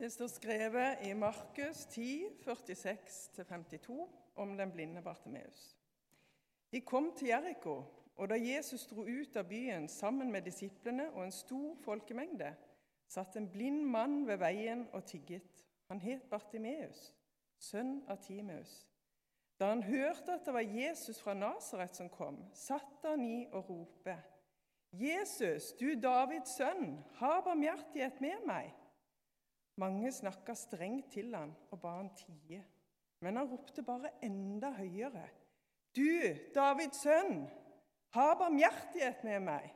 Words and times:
Det 0.00 0.12
står 0.12 0.26
skrevet 0.26 0.98
i 1.02 1.12
Markus 1.12 1.86
10, 1.86 2.26
46-52 2.46 4.08
om 4.34 4.56
den 4.56 4.72
blinde 4.72 5.02
Bartimeus. 5.02 5.76
De 6.72 6.80
kom 6.80 7.12
til 7.16 7.28
Jeriko, 7.28 7.84
og 8.16 8.28
da 8.28 8.38
Jesus 8.40 8.86
dro 8.86 9.04
ut 9.04 9.36
av 9.36 9.44
byen 9.44 9.88
sammen 9.88 10.32
med 10.32 10.48
disiplene 10.48 11.10
og 11.10 11.26
en 11.26 11.36
stor 11.36 11.76
folkemengde, 11.84 12.54
satt 13.12 13.36
en 13.36 13.50
blind 13.52 13.84
mann 13.92 14.24
ved 14.24 14.40
veien 14.40 14.86
og 14.92 15.04
tigget. 15.04 15.66
Han 15.92 16.00
het 16.00 16.24
Bartimeus, 16.32 17.10
sønn 17.58 17.98
av 18.08 18.24
Timeus. 18.24 18.72
Da 19.60 19.68
han 19.74 19.84
hørte 19.84 20.32
at 20.32 20.48
det 20.48 20.56
var 20.56 20.76
Jesus 20.80 21.20
fra 21.20 21.36
Nasaret 21.36 21.92
som 21.96 22.08
kom, 22.08 22.40
satte 22.56 23.04
han 23.04 23.28
i 23.28 23.42
og 23.52 23.68
ropte, 23.68 24.16
Jesus, 24.96 25.74
du 25.76 25.92
Davids 25.92 26.56
sønn, 26.56 27.02
ha 27.20 27.40
barmhjertighet 27.44 28.24
med 28.24 28.46
meg. 28.48 28.79
Mange 29.80 30.12
snakka 30.12 30.54
strengt 30.58 31.12
til 31.14 31.34
han 31.34 31.54
og 31.70 31.80
ba 31.80 31.96
han 31.96 32.10
tie. 32.18 32.60
Men 33.20 33.36
han 33.36 33.48
ropte 33.48 33.82
bare 33.84 34.12
enda 34.24 34.72
høyere. 34.76 35.26
Du, 35.96 36.06
Davids 36.54 37.02
sønn, 37.02 37.46
ha 38.14 38.26
barmhjertighet 38.38 39.24
med 39.26 39.40
meg. 39.46 39.70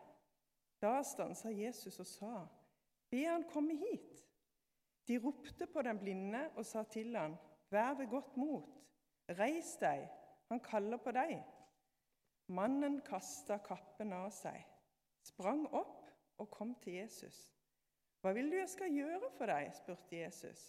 Da 0.82 0.98
stansa 1.06 1.52
Jesus 1.52 1.98
og 2.02 2.08
sa, 2.08 2.34
Be 3.10 3.24
han 3.24 3.46
komme 3.50 3.76
hit. 3.78 4.20
De 5.08 5.18
ropte 5.20 5.66
på 5.66 5.82
den 5.84 5.98
blinde 6.00 6.46
og 6.56 6.66
sa 6.66 6.84
til 6.88 7.16
han, 7.16 7.36
Vær 7.70 7.94
ved 7.98 8.10
godt 8.10 8.36
mot. 8.36 8.70
Reis 9.38 9.76
deg, 9.80 10.04
han 10.48 10.60
kaller 10.60 11.00
på 11.00 11.12
deg. 11.16 11.38
Mannen 12.52 13.00
kasta 13.06 13.56
kappen 13.64 14.12
av 14.12 14.28
seg, 14.36 14.60
sprang 15.24 15.64
opp 15.72 16.10
og 16.38 16.50
kom 16.52 16.74
til 16.84 17.00
Jesus. 17.00 17.53
Hva 18.24 18.32
vil 18.32 18.46
du 18.48 18.56
jeg 18.56 18.68
skal 18.72 18.88
gjøre 18.88 19.28
for 19.36 19.50
deg? 19.52 19.66
spurte 19.76 20.16
Jesus. 20.16 20.60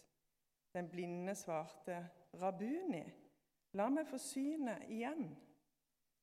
Den 0.73 0.89
blinde 0.91 1.31
svarte, 1.39 2.01
Rabuni, 2.41 3.05
la 3.79 3.85
meg 3.87 4.09
få 4.09 4.17
synet 4.19 4.83
igjen. 4.91 5.29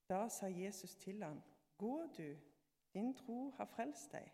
Da 0.08 0.26
sa 0.28 0.50
Jesus 0.52 0.92
til 1.00 1.24
ham, 1.24 1.40
Gå 1.80 1.94
du, 2.18 2.36
din 2.92 3.14
tro 3.16 3.48
har 3.56 3.64
frelst 3.64 4.12
deg. 4.12 4.28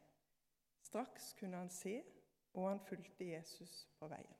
Straks 0.82 1.36
kunne 1.38 1.62
han 1.62 1.70
se, 1.70 2.02
og 2.52 2.66
han 2.68 2.82
fulgte 2.82 3.30
Jesus 3.30 3.86
på 4.00 4.10
veien. 4.10 4.34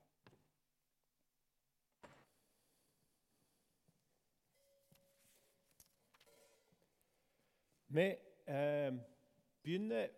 Vi 7.87 8.09
eh, 8.51 8.95
begynner 9.63 10.09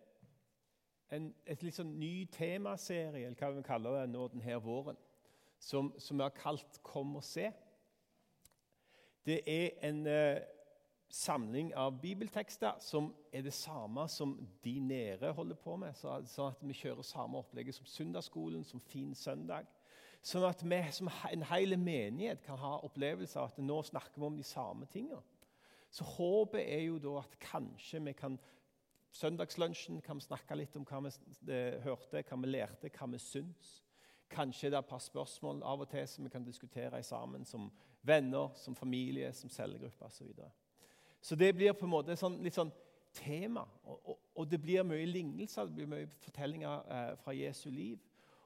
en 1.11 1.33
et 1.45 1.63
litt 1.63 1.75
sånn 1.75 1.97
ny 1.99 2.25
temaserie, 2.31 3.25
eller 3.27 3.37
hva 3.39 3.51
vi 3.55 3.65
kaller 3.67 3.99
det 3.99 4.11
nå 4.13 4.27
denne 4.31 4.59
våren, 4.63 4.99
som, 5.61 5.91
vi 5.93 6.23
har 6.23 6.33
kalt 6.35 6.79
'Kom 6.83 7.15
og 7.15 7.23
se'. 7.23 7.51
Det 9.25 9.41
er 9.45 9.69
en 9.87 10.07
eh, 10.07 10.41
samling 11.09 11.75
av 11.75 11.99
bibeltekster 12.01 12.79
som 12.79 13.11
er 13.33 13.41
det 13.41 13.53
samme 13.53 14.07
som 14.07 14.49
de 14.63 14.79
nede 14.79 15.33
holder 15.33 15.55
på 15.55 15.75
med. 15.75 15.93
Så, 15.93 16.15
sånn 16.25 16.55
at 16.55 16.63
vi 16.63 16.73
kjører 16.73 17.05
samme 17.05 17.37
opplegget 17.37 17.75
som 17.75 17.85
søndagsskolen, 17.85 18.63
som 18.63 18.79
Fin 18.79 19.15
søndag. 19.15 19.67
Sånn 20.21 20.45
at 20.45 20.63
vi 20.63 20.81
som 20.91 21.09
en 21.31 21.43
hel 21.49 21.77
menighet 21.77 22.43
kan 22.45 22.57
ha 22.57 22.79
opplevelse 22.85 23.39
av 23.39 23.51
at 23.51 23.61
nå 23.61 23.81
snakker 23.83 24.21
vi 24.21 24.25
om 24.25 24.37
de 24.37 24.43
samme 24.43 24.85
tingene. 24.85 25.21
Så 25.91 26.05
håpet 26.07 26.61
er 26.61 26.85
jo 26.85 26.99
da 27.03 27.17
at 27.19 27.39
kanskje 27.39 27.99
vi 28.05 28.13
kan 28.13 28.39
søndagslunsjen 29.11 30.01
kan 30.01 30.19
vi 30.19 30.25
snakke 30.25 30.55
litt 30.55 30.75
om 30.79 30.85
hva 30.87 31.01
vi 31.03 31.61
hørte, 31.83 32.23
hva 32.23 32.37
vi 32.41 32.51
lærte, 32.51 32.91
hva 32.95 33.07
vi 33.11 33.19
syns. 33.19 33.81
Kanskje 34.31 34.69
det 34.69 34.77
er 34.79 34.85
et 34.85 34.91
par 34.91 35.03
spørsmål 35.03 35.59
av 35.67 35.83
og 35.83 35.89
til 35.91 36.07
som 36.07 36.25
vi 36.25 36.31
kan 36.31 36.45
diskutere 36.45 37.03
sammen 37.03 37.45
som 37.45 37.67
venner, 38.07 38.53
som 38.55 38.75
familie, 38.75 39.33
som 39.33 39.49
cellegruppe 39.49 40.05
osv. 40.05 40.17
Så, 40.17 40.23
videre. 40.23 40.51
så 41.21 41.35
det 41.35 41.55
blir 41.55 41.73
på 41.73 41.85
en 41.85 41.91
måte 41.91 42.15
sånn, 42.15 42.39
litt 42.43 42.55
sånn 42.55 42.71
tema. 43.13 43.65
Og, 43.83 43.99
og, 44.09 44.19
og, 44.35 44.51
det 44.51 44.61
blir 44.61 44.87
mye 44.87 45.05
lignelser, 45.05 45.67
det 45.67 45.75
blir 45.75 45.91
mye 45.91 46.07
fortellinger 46.23 46.87
eh, 46.87 47.15
fra 47.19 47.35
Jesu 47.35 47.69
liv. 47.69 47.99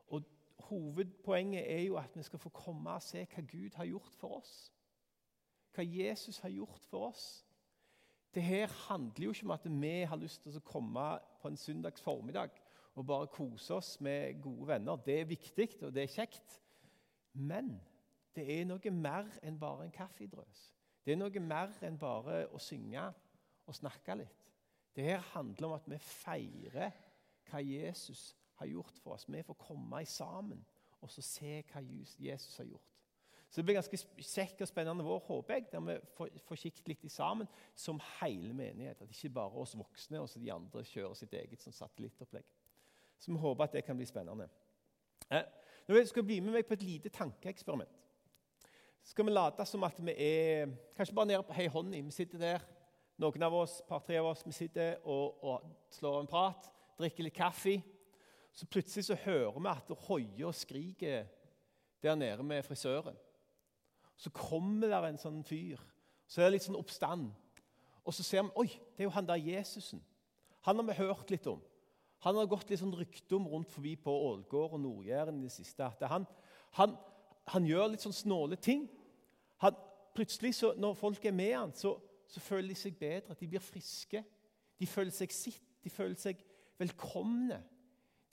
Og 0.10 0.26
hovedpoenget 0.70 1.70
er 1.70 1.84
jo 1.86 2.00
at 2.02 2.18
vi 2.18 2.26
skal 2.26 2.42
få 2.42 2.50
komme 2.50 2.98
og 2.98 3.06
se 3.06 3.22
hva 3.30 3.46
Gud 3.46 3.78
har 3.78 3.86
gjort 3.86 4.18
for 4.18 4.40
oss. 4.42 4.56
Hva 5.76 5.86
Jesus 5.86 6.40
har 6.42 6.50
gjort 6.50 6.82
for 6.90 7.12
oss 7.12 7.45
det 8.36 8.44
her 8.44 8.68
handler 8.68 9.26
jo 9.26 9.32
ikke 9.32 9.46
om 9.46 9.52
at 9.56 9.66
vi 9.66 9.96
har 10.04 10.20
lyst 10.20 10.44
til 10.44 10.58
å 10.60 10.64
komme 10.68 11.04
på 11.42 11.48
en 11.48 11.58
søndags 11.60 12.04
formiddag 12.04 12.52
og 12.96 13.08
bare 13.08 13.32
kose 13.32 13.76
oss 13.76 13.96
med 14.04 14.42
gode 14.44 14.68
venner. 14.68 14.96
Det 14.96 15.20
er 15.22 15.30
viktig, 15.30 15.70
og 15.82 15.94
det 15.96 16.04
er 16.04 16.14
kjekt. 16.14 16.62
Men 17.34 17.76
det 18.36 18.48
er 18.58 18.68
noe 18.68 18.92
mer 18.92 19.28
enn 19.44 19.60
bare 19.60 19.88
en 19.88 19.96
kaffedrøs. 19.96 20.64
Det 21.06 21.14
er 21.14 21.20
noe 21.20 21.44
mer 21.44 21.72
enn 21.86 22.00
bare 22.00 22.46
å 22.52 22.60
synge 22.60 23.04
og 23.66 23.76
snakke 23.76 24.18
litt. 24.20 24.42
Det 24.96 25.04
her 25.04 25.24
handler 25.34 25.68
om 25.68 25.76
at 25.76 25.88
vi 25.92 26.00
feirer 26.00 26.96
hva 27.50 27.62
Jesus 27.62 28.34
har 28.60 28.72
gjort 28.72 29.00
for 29.04 29.16
oss. 29.16 29.28
Vi 29.28 29.44
får 29.44 29.60
komme 29.60 30.06
sammen 30.08 30.64
og 31.02 31.12
se 31.12 31.60
hva 31.72 31.84
Jesus 32.20 32.58
har 32.58 32.68
gjort. 32.72 32.95
Så 33.56 33.62
det 33.62 33.70
blir 33.70 33.78
ganske 33.78 33.98
kjekk 34.20 34.66
og 34.66 34.68
spennende 34.68 35.04
vår, 35.08 35.22
håper 35.30 35.54
jeg, 35.56 35.64
der 35.72 35.84
vi 35.86 35.94
får, 36.44 36.58
kikket 36.60 36.90
litt 36.92 37.04
sammen 37.08 37.48
som 37.72 38.02
hele 38.18 38.50
menighet. 38.52 39.00
At 39.00 39.14
ikke 39.14 39.30
bare 39.38 39.62
oss 39.62 39.78
voksne 39.80 40.20
og 40.20 40.34
de 40.36 40.50
andre 40.52 40.82
kjører 40.84 41.14
sitt 41.16 41.32
eget 41.40 41.64
sånn 41.64 41.78
satellittopplegg. 41.78 42.50
Så 43.16 43.32
vi 43.32 43.40
håper 43.40 43.64
at 43.64 43.78
det 43.78 43.86
kan 43.88 43.96
bli 43.96 44.10
spennende. 44.10 44.50
Eh, 45.32 45.48
nå 45.88 46.02
skal 46.04 46.26
du 46.26 46.28
bli 46.28 46.42
med 46.44 46.52
meg 46.58 46.68
på 46.68 46.76
et 46.76 46.84
lite 46.84 47.14
tankeeksperiment. 47.16 47.96
Så 49.06 49.14
skal 49.14 49.30
vi 49.30 49.38
late 49.38 49.64
som 49.72 49.88
at 49.88 50.02
vi 50.04 50.18
er 50.26 50.74
kanskje 50.98 51.16
bare 51.16 51.32
nede 51.32 51.48
på 51.48 51.56
høy 51.56 51.70
hånd. 51.78 51.96
Vi 51.96 52.12
sitter 52.12 52.42
der, 52.44 52.66
noen 53.24 53.46
av 53.48 53.56
oss, 53.56 53.78
par-tre 53.88 54.18
av 54.20 54.34
oss, 54.34 54.44
vi 54.44 54.52
sitter 54.52 54.98
og, 55.06 55.40
og 55.48 55.94
slår 55.96 56.26
en 56.26 56.28
prat, 56.28 56.68
drikker 57.00 57.30
litt 57.30 57.40
kaffe. 57.40 57.78
Så 58.52 58.68
plutselig 58.68 59.08
så 59.08 59.16
hører 59.24 59.56
vi 59.62 59.72
at 59.72 59.88
det 59.88 60.02
hoier 60.10 60.50
og 60.50 60.60
skriker 60.60 61.32
der 62.04 62.20
nede 62.20 62.44
med 62.44 62.68
frisøren. 62.68 63.16
Så 64.16 64.32
kommer 64.34 64.92
der 64.92 65.10
en 65.10 65.20
sånn 65.20 65.44
fyr. 65.46 65.82
Så 66.28 66.42
er 66.42 66.50
det 66.50 66.58
litt 66.58 66.68
sånn 66.68 66.80
oppstand. 66.80 67.30
Og 68.06 68.14
så 68.14 68.24
ser 68.24 68.46
vi 68.46 68.64
oi, 68.64 68.68
det 68.96 69.04
er 69.04 69.10
jo 69.10 69.16
han 69.16 69.28
der 69.28 69.42
Jesusen. 69.42 70.02
Han 70.66 70.80
har 70.80 70.88
vi 70.88 71.00
hørt 71.00 71.32
litt 71.34 71.48
om. 71.50 71.62
Han 72.26 72.38
har 72.40 72.48
gått 72.50 72.70
litt 72.70 72.82
sånn 72.82 72.96
rykte 72.98 73.38
om 73.38 73.48
rundt 73.50 73.70
forbi 73.74 73.96
på 74.02 74.14
Ålgård 74.30 74.78
og 74.78 74.82
Nord-Jæren 74.82 75.38
i 75.42 75.46
det 75.46 75.54
siste. 75.54 75.86
at 75.86 76.02
han, 76.10 76.26
han, 76.78 76.96
han, 77.54 77.68
gjør 77.70 77.92
litt 77.92 78.06
sånn 78.06 78.16
snåle 78.16 78.58
ting. 78.58 78.88
Han, 79.62 79.78
plutselig, 80.16 80.56
så, 80.58 80.74
når 80.78 80.98
folk 80.98 81.26
er 81.26 81.36
med 81.36 81.54
han, 81.54 81.76
så, 81.78 81.96
så, 82.28 82.42
føler 82.42 82.74
de 82.74 82.80
seg 82.80 82.98
bedre. 82.98 83.38
De 83.38 83.50
blir 83.50 83.62
friske. 83.62 84.24
De 84.80 84.90
føler 84.90 85.14
seg 85.14 85.34
sitt. 85.34 85.62
De 85.86 85.92
føler 85.94 86.18
seg 86.18 86.42
velkomne. 86.82 87.60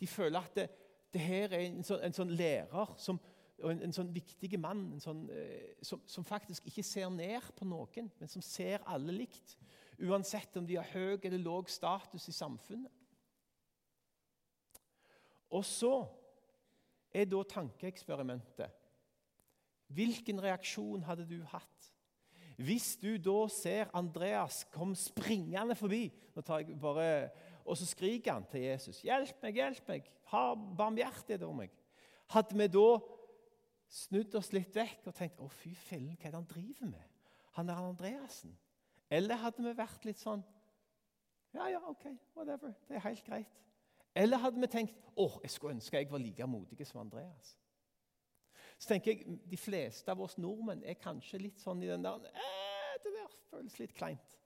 De 0.01 0.09
føler 0.09 0.41
at 0.41 0.57
det, 0.57 0.69
det 1.13 1.21
her 1.21 1.53
er 1.53 1.67
en 1.67 1.85
sånn, 1.85 2.01
en 2.01 2.17
sånn 2.17 2.33
lærer 2.33 2.95
som, 2.97 3.21
og 3.63 3.71
en, 3.71 3.83
en, 3.87 3.95
sånn 3.95 4.11
viktig 4.15 4.59
mann 4.61 4.99
sånn, 5.03 5.23
eh, 5.31 5.75
som, 5.85 6.03
som, 6.11 6.27
faktisk 6.27 6.67
ikke 6.67 6.85
ser 6.87 7.11
ned 7.15 7.47
på 7.57 7.67
noen, 7.69 8.11
men 8.19 8.31
som 8.31 8.43
ser 8.45 8.83
alle 8.91 9.15
likt. 9.15 9.57
Uansett 10.03 10.57
om 10.59 10.67
de 10.67 10.79
har 10.81 10.89
høy 10.91 11.21
eller 11.23 11.39
lav 11.43 11.71
status 11.71 12.27
i 12.29 12.35
samfunnet. 12.35 12.91
Og 15.53 15.65
så 15.69 15.95
er 17.13 17.29
da 17.29 17.43
tankeeksperimentet 17.45 18.79
Hvilken 19.93 20.39
reaksjon 20.41 21.03
hadde 21.05 21.27
du 21.29 21.43
hatt 21.51 21.93
hvis 22.63 22.97
du 23.01 23.17
da 23.19 23.47
ser 23.51 23.91
Andreas 23.97 24.63
komme 24.73 24.97
springende 24.99 25.75
forbi 25.75 26.05
bare, 26.81 27.31
og 27.65 27.77
så 27.77 27.87
skriker 27.89 28.33
han 28.37 28.45
til 28.51 28.61
Jesus 28.61 29.01
'Hjelp 29.03 29.43
meg, 29.43 29.55
hjelp 29.55 29.89
meg! 29.89 30.11
Ha 30.33 30.55
barmhjertighet 30.55 31.43
over 31.43 31.57
meg!' 31.63 31.75
Hadde 32.29 32.57
vi 32.57 32.67
da 32.69 33.01
snudd 33.93 34.35
oss 34.39 34.53
litt 34.57 34.75
vekk 34.77 35.09
og 35.11 35.17
tenkt 35.17 35.41
å 35.45 35.49
fy 35.53 35.75
fillen, 35.77 36.17
hva 36.17 36.29
er 36.29 36.33
det 36.33 36.39
han 36.39 36.49
driver 36.49 36.93
med? 36.95 37.09
Han 37.59 37.69
er 37.69 37.81
Andreassen. 37.81 38.55
Eller 39.13 39.41
hadde 39.43 39.65
vi 39.65 39.75
vært 39.77 40.07
litt 40.09 40.21
sånn 40.21 40.45
Ja, 41.53 41.67
ja, 41.69 41.83
OK, 41.85 42.07
whatever. 42.33 42.73
Det 42.89 42.97
er 42.97 43.05
helt 43.05 43.27
greit. 43.27 43.59
Eller 44.17 44.41
hadde 44.41 44.61
vi 44.61 44.69
tenkt 44.73 44.97
å, 45.13 45.27
jeg 45.43 45.53
skulle 45.53 45.77
ønske 45.77 46.01
jeg 46.01 46.09
var 46.09 46.23
like 46.23 46.47
modig 46.49 46.87
som 46.89 47.03
Andreas. 47.03 47.57
Så 48.79 48.89
tenker 48.89 49.13
jeg, 49.13 49.39
De 49.49 49.59
fleste 49.61 50.13
av 50.13 50.21
oss 50.25 50.39
nordmenn 50.41 50.85
er 50.89 51.01
kanskje 51.01 51.43
litt 51.43 51.61
sånn 51.61 51.83
i 51.85 51.91
den 51.91 52.05
der 52.05 52.25
eh, 52.33 52.95
Det 53.05 53.13
der 53.15 53.37
føles 53.51 53.77
litt 53.79 53.93
kleint. 53.97 54.39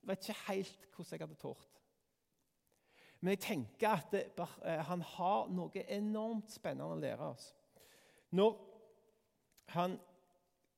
Jeg 0.00 0.10
vet 0.10 0.26
ikke 0.26 0.48
helt 0.48 0.88
hvordan 0.90 1.14
jeg 1.14 1.22
hadde 1.26 1.38
tålt. 1.40 1.78
Men 3.20 3.34
jeg 3.34 3.42
tenker 3.44 3.94
at 3.94 4.10
det, 4.14 4.24
eh, 4.64 4.82
han 4.88 5.06
har 5.14 5.48
noe 5.52 5.86
enormt 5.86 6.50
spennende 6.50 6.90
å 6.96 6.98
lære 6.98 7.30
oss. 7.34 7.50
Når 8.34 8.69
han 9.74 9.98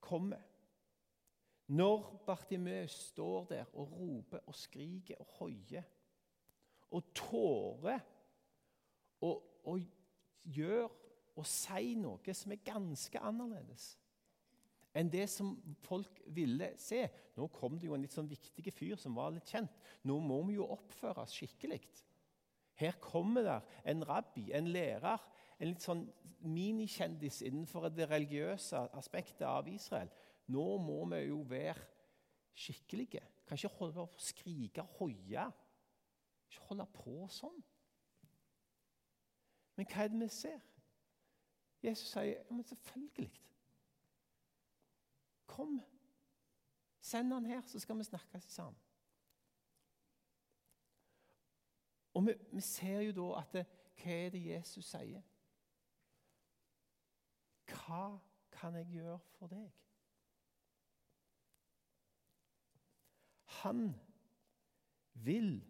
kommer. 0.01 0.41
Når 1.73 2.23
Bartimeus 2.27 2.93
står 3.13 3.47
der 3.51 3.71
og 3.73 3.93
roper 3.93 4.43
og 4.47 4.55
skriker 4.55 5.21
og 5.23 5.27
hoier 5.39 5.87
og 6.93 7.05
tårer 7.17 8.03
og, 9.21 9.43
og 9.65 9.81
gjør 10.45 10.91
og 11.37 11.49
sier 11.49 11.97
noe 11.97 12.35
som 12.37 12.53
er 12.53 12.65
ganske 12.67 13.21
annerledes 13.25 13.93
enn 14.93 15.09
det 15.09 15.25
som 15.33 15.55
folk 15.87 16.21
ville 16.37 16.69
se. 16.77 17.07
Nå 17.39 17.47
kom 17.55 17.79
det 17.81 17.89
jo 17.89 17.95
en 17.97 18.03
litt 18.05 18.13
sånn 18.13 18.29
viktig 18.29 18.75
fyr 18.77 18.99
som 19.01 19.15
var 19.17 19.33
litt 19.33 19.49
kjent. 19.49 19.73
Nå 20.05 20.19
må 20.21 20.43
vi 20.49 20.59
jo 20.59 20.69
oppføre 20.75 21.25
oss 21.25 21.37
skikkelig. 21.39 21.81
Her 22.77 22.99
kommer 23.01 23.47
der 23.47 23.71
en 23.89 24.05
rabbi, 24.05 24.51
en 24.53 24.69
lærer, 24.73 25.23
en 25.63 25.71
litt 25.71 25.85
sånn 25.85 26.03
minikjendis 26.43 27.41
innenfor 27.47 27.87
det 27.95 28.09
religiøse 28.11 28.81
aspektet 28.99 29.47
av 29.47 29.69
Israel. 29.71 30.11
Nå 30.51 30.65
må 30.83 31.05
vi 31.13 31.21
jo 31.29 31.43
være 31.47 31.79
skikkelige. 32.59 33.23
Kan 33.47 33.59
ikke 33.59 33.77
holde 33.79 33.95
på 34.01 34.07
å 34.09 34.25
skrike 34.27 34.83
og 34.83 34.97
hoie. 34.99 35.47
Ikke 36.51 36.67
holde 36.69 36.89
på 36.97 37.15
sånn. 37.31 37.63
Men 39.79 39.89
hva 39.89 40.05
er 40.05 40.13
det 40.13 40.21
vi 40.21 40.29
ser? 40.35 40.61
Jesus 41.83 42.11
sier 42.13 42.35
ja, 42.35 42.43
men 42.51 42.67
selvfølgelig. 42.67 43.31
Kom, 45.53 45.81
send 47.03 47.33
han 47.35 47.47
her, 47.47 47.63
så 47.67 47.81
skal 47.83 47.99
vi 47.99 48.07
snakke 48.07 48.41
sammen. 48.47 48.79
Og 52.15 52.27
vi, 52.27 52.35
vi 52.53 52.61
ser 52.61 53.01
jo 53.01 53.15
da 53.17 53.29
at 53.41 53.55
det, 53.57 53.65
hva 54.03 54.17
er 54.27 54.35
det 54.35 54.45
Jesus 54.45 54.91
sier? 54.91 55.23
Hva 57.73 58.19
kan 58.53 58.77
jeg 58.77 58.87
gjøre 58.87 59.19
for 59.37 59.53
deg? 59.53 59.71
Han 63.63 63.95
vil 65.15 65.65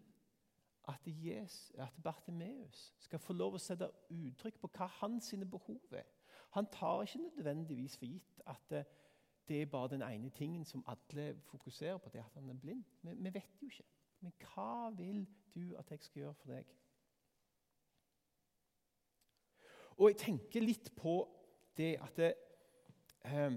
at, 0.87 0.99
Jesus, 1.05 1.71
at 1.77 1.93
Bartimeus 2.03 2.93
skal 2.99 3.19
få 3.19 3.33
lov 3.33 3.55
å 3.55 3.61
sette 3.61 3.87
uttrykk 4.11 4.59
på 4.59 4.69
hva 4.75 4.87
hans 4.99 5.33
behov 5.51 5.95
er. 5.95 6.09
Han 6.57 6.67
tar 6.71 7.01
ikke 7.01 7.23
nødvendigvis 7.23 7.97
for 7.97 8.05
gitt 8.05 8.41
at 8.47 8.75
eh, 8.77 8.89
det 9.47 9.61
er 9.61 9.71
bare 9.71 9.89
den 9.95 10.01
ene 10.01 10.29
tingen 10.29 10.65
som 10.65 10.83
alle 10.87 11.35
fokuserer 11.43 11.97
på, 11.97 12.09
det 12.09 12.19
at 12.19 12.33
han 12.33 12.49
er 12.49 12.59
blind. 12.59 12.83
Vi, 13.01 13.13
vi 13.13 13.33
vet 13.33 13.61
jo 13.61 13.67
ikke. 13.67 13.85
Men 14.19 14.33
hva 14.39 14.89
vil 14.95 15.25
du 15.55 15.75
at 15.77 15.91
jeg 15.91 15.99
skal 15.99 16.21
gjøre 16.21 16.33
for 16.33 16.53
deg? 16.53 16.75
Og 19.97 20.09
jeg 20.09 20.17
tenker 20.17 20.63
litt 20.63 20.91
på 20.95 21.17
det 21.77 21.97
at 22.01 22.17
det, 22.17 22.33
eh, 23.25 23.53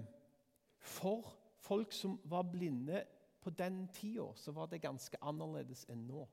For 0.78 1.36
folk 1.58 1.92
som 1.92 2.20
var 2.24 2.42
blinde 2.42 3.04
på 3.40 3.50
den 3.50 3.88
tida, 3.88 4.32
så 4.34 4.52
var 4.52 4.66
det 4.66 4.82
ganske 4.82 5.16
annerledes 5.22 5.86
enn 5.88 6.06
nå. 6.06 6.28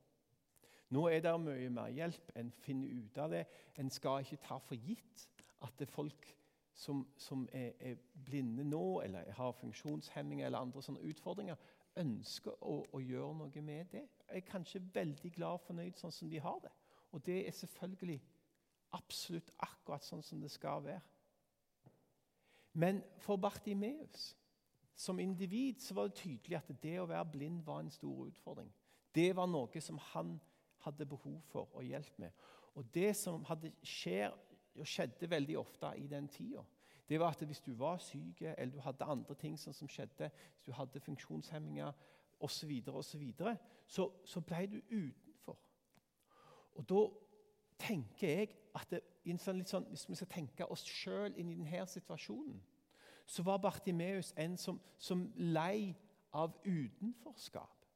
Nå 0.90 1.06
er 1.08 1.20
det 1.20 1.40
mye 1.40 1.70
mer 1.70 1.88
hjelp. 1.88 2.32
En 2.36 2.52
finner 2.52 2.88
ut 2.88 3.18
av 3.18 3.30
det. 3.30 3.46
En 3.78 3.90
skal 3.90 4.22
ikke 4.22 4.42
ta 4.42 4.58
for 4.58 4.74
gitt 4.74 5.28
at 5.62 5.72
det 5.78 5.88
er 5.88 5.90
folk 5.90 6.28
som, 6.74 7.06
som 7.16 7.48
er, 7.52 7.72
er, 7.80 7.96
blinde 8.26 8.64
nå, 8.64 9.00
eller 9.00 9.32
har 9.32 9.52
funksjonshemminger 9.52 10.46
eller 10.46 10.58
andre 10.58 10.82
sånne 10.82 11.02
utfordringer, 11.10 11.56
ønsker 11.96 12.56
å, 12.66 12.80
å, 12.92 13.00
gjøre 13.00 13.34
noe 13.38 13.62
med 13.62 13.90
det. 13.92 14.02
Jeg 14.28 14.42
er 14.42 14.48
kanskje 14.48 14.82
veldig 14.94 15.30
glad 15.36 15.60
og 15.60 15.66
fornøyd 15.68 15.98
sånn 15.98 16.14
som 16.14 16.30
de 16.30 16.42
har 16.42 16.58
det. 16.64 16.72
Og 17.14 17.22
det 17.26 17.44
er 17.46 17.54
selvfølgelig 17.54 18.20
absolutt 18.94 19.50
akkurat 19.62 20.04
sånn 20.04 20.22
som 20.22 20.42
det 20.42 20.50
skal 20.50 20.82
være. 20.84 21.00
Men 22.74 23.02
for 23.22 23.36
Bartimeus 23.36 24.36
som 24.96 25.18
individ 25.18 25.80
så 25.80 25.94
var 25.94 26.08
det 26.08 26.14
tydelig 26.14 26.56
at 26.56 26.70
det 26.82 26.98
å 27.00 27.08
være 27.10 27.30
blind 27.32 27.62
var 27.66 27.80
en 27.82 27.90
stor 27.90 28.26
utfordring. 28.28 28.70
Det 29.14 29.32
var 29.36 29.46
noe 29.50 29.80
som 29.82 29.98
han 30.12 30.36
hadde 30.84 31.06
behov 31.06 31.40
for 31.50 31.70
å 31.74 31.82
hjelpe 31.82 32.22
med. 32.22 32.30
Og 32.74 32.86
Det 32.94 33.16
som 33.16 33.44
skjer, 33.82 34.30
og 34.74 34.86
skjedde 34.86 35.30
veldig 35.30 35.58
ofte 35.58 35.92
i 35.98 36.06
den 36.06 36.28
tida, 36.28 36.62
det 37.08 37.20
var 37.20 37.34
at 37.34 37.42
hvis 37.46 37.60
du 37.60 37.74
var 37.74 37.98
syk 37.98 38.42
eller 38.42 38.72
du 38.72 38.80
hadde 38.80 39.04
andre 39.04 39.34
ting 39.34 39.58
som 39.58 39.88
skjedde, 39.88 40.30
hvis 40.54 40.66
du 40.66 40.72
hadde 40.72 41.00
funksjonshemminger 41.00 41.92
osv., 42.40 42.72
så, 42.86 43.02
så, 43.02 43.56
så, 43.86 44.10
så 44.24 44.40
ble 44.40 44.66
du 44.66 44.80
utenfor. 44.90 45.58
Og 46.74 46.88
da 46.88 47.02
tenker 47.84 48.28
jeg 48.28 48.54
at 48.74 48.90
det, 48.90 49.02
sånn, 49.38 49.62
sånn, 49.68 49.86
Hvis 49.92 50.08
vi 50.08 50.16
skal 50.18 50.30
tenke 50.32 50.66
oss 50.70 50.84
sjøl 50.88 51.36
inn 51.36 51.52
i 51.52 51.58
denne 51.58 51.86
situasjonen, 51.88 52.58
så 53.26 53.44
var 53.46 53.62
Bartimeus 53.62 54.34
en 54.36 54.56
som, 54.60 54.80
som 54.98 55.24
lei 55.36 55.94
av 56.34 56.56
utenforskap. 56.64 57.86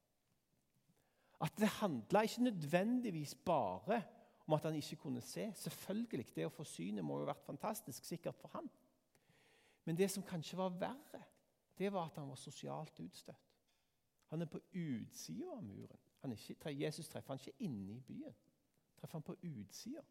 At 1.44 1.58
det 1.58 1.68
handla 1.78 2.22
ikke 2.26 2.48
nødvendigvis 2.48 3.34
bare 3.46 4.02
om 4.46 4.54
at 4.56 4.64
han 4.64 4.74
ikke 4.74 4.96
kunne 4.96 5.20
se. 5.20 5.52
Selvfølgelig, 5.54 6.26
Det 6.34 6.46
å 6.46 6.52
få 6.52 6.64
synet 6.64 7.04
må 7.04 7.18
jo 7.18 7.26
ha 7.26 7.32
vært 7.32 7.46
fantastisk, 7.46 8.04
sikkert 8.04 8.38
for 8.40 8.48
han. 8.54 8.70
Men 9.84 9.96
det 9.96 10.10
som 10.10 10.22
kanskje 10.22 10.56
var 10.56 10.68
verre, 10.80 11.22
det 11.78 11.92
var 11.92 12.06
at 12.06 12.16
han 12.16 12.28
var 12.28 12.36
sosialt 12.36 13.00
utstøtt. 13.00 13.44
Han 14.28 14.42
er 14.42 14.46
på 14.46 14.60
utsida 14.72 15.52
av 15.52 15.62
muren. 15.64 16.32
Ikke, 16.32 16.72
Jesus 16.74 17.08
treffer 17.08 17.32
han 17.32 17.38
ikke 17.38 17.64
inne 17.64 17.94
i 17.94 18.00
byen. 18.00 18.34
Treffer 18.98 19.18
han 19.18 19.26
på 19.26 19.36
utsida. 19.46 20.02